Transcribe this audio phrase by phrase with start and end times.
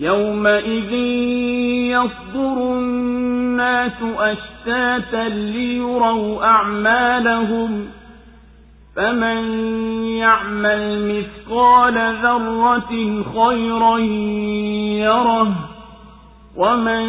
[0.00, 0.92] يومئذ
[1.92, 7.86] يصدر الناس أشتاتا ليروا أعمالهم
[8.96, 9.42] فمن
[10.18, 12.92] يعمل مثقال ذرة
[13.34, 13.98] خيرا
[15.04, 15.54] يره
[16.56, 17.04] ومن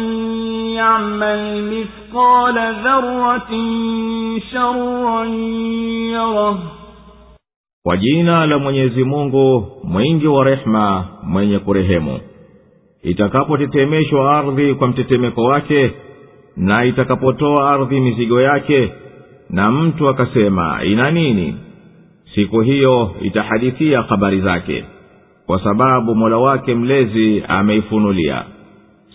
[0.74, 2.54] يعمل مثقال
[2.84, 3.50] ذرة
[4.52, 5.24] شرا
[6.14, 6.58] يره
[7.82, 10.44] kwa jina la mwenyezi mungu mwingi wa
[13.02, 15.90] itakapotetemeshwa ardhi kwa mtetemeko wake
[16.56, 18.92] na itakapotoa ardhi mizigo yake
[19.50, 21.56] na mtu akasema ina nini?
[22.34, 24.84] Siku hiyo itahadithia habari zake
[25.46, 28.44] kwa sababu mola wake mlezi ameifunulia.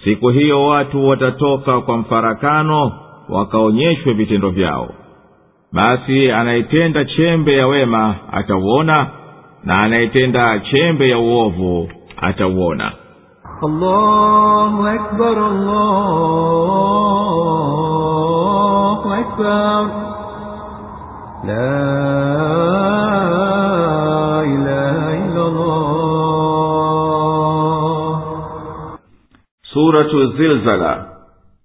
[0.03, 2.91] Siku hiyo watu watatoka kwa mfarakano
[3.29, 4.89] wakaonyeshwe vitendo vyao.
[5.73, 9.07] Basi anayetenda chembe ya wema atauona
[9.63, 12.91] na anayetenda chembe ya uovu atauona
[13.64, 15.36] الله أكبر
[17.80, 19.80] الله أكبر
[21.44, 21.80] لا
[24.54, 25.80] إله إلا الله
[29.72, 31.06] suratu zilzala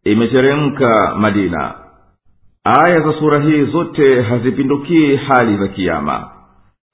[0.03, 1.73] imeteremka madina
[2.63, 6.29] aya za sura hii zote hazipindukii hali za kiama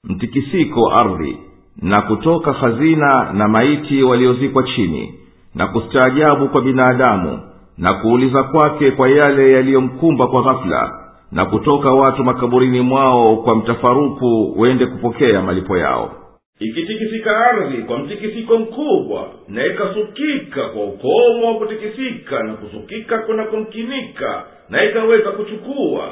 [0.04, 1.38] mtikisiko ardhi
[1.81, 5.13] na kutoka hazina na maiti waliozikwa chini
[5.55, 7.39] na kustaajabu kwa binadamu
[7.77, 10.99] na kuuliza kwake kwa yale yaliyomkumba kwa ghafula
[11.31, 16.11] na kutoka watu makaburini mwao kwa mtafaruku wende kupokea malipo yao.
[16.59, 24.83] Ikitikisika ardhi kwa mtikisiko mkubwa na ikasukika kwa ukomo wa kutikisika na kusukika kunakomkinika na
[24.83, 26.09] ikaweza kuchukua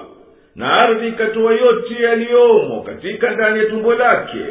[0.56, 4.46] na ardhi ikatoa yote yaliyomo katika ndani ya tumbo lake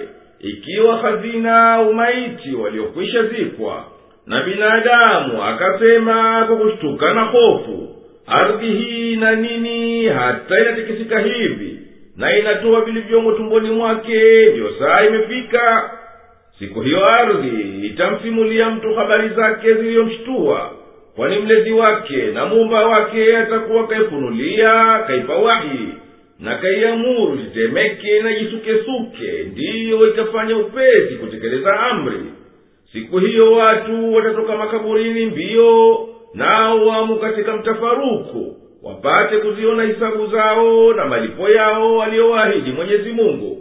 [0.44, 3.84] ikiwa hazina umaiti waliokwisha zikwa
[4.27, 7.88] na binadamu akasema kwa kushtuka na hofu
[8.27, 11.78] ardhi hii na nini hata inatikisika hivi
[12.16, 15.91] na inatoa vilivyomo tumboni mwake ndiyo saa imefika.
[16.59, 20.71] Siku hiyo ardhi itamsimulia mtu habari zake ziliyomshtua
[21.16, 25.88] kwani mlezi wake na muumba wake atakuwa kaifunulia kaipa wahi
[26.41, 32.21] na kaiamuru jitemeke na jisukesuke ndiyo itafanya upesi kutekeleza amri.
[32.93, 41.05] Siku hiyo watu watatoka makaburini mbio nao wamo katika mtafaruku wapate kuziona hisabu zao na
[41.06, 43.61] malipo yao aliyowaahidi mwenyezi mungu.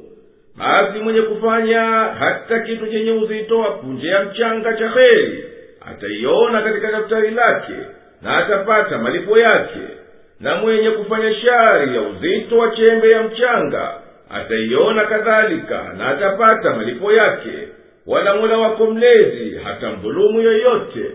[0.57, 1.81] Basi mwenye kufanya
[2.19, 5.43] hata kitu chenye uzito apunje ya mchanga cha heri
[5.91, 7.73] ataiona katika daftari lake
[8.21, 9.79] na atapata malipo yake
[10.43, 13.93] na mwenye kufanya shari ya uzito wa chembe ya mchanga
[14.29, 17.67] ataiona kadhalika na atapata malipo yake
[18.07, 21.11] wala mola wako mlezi hata mdhulumu yoyote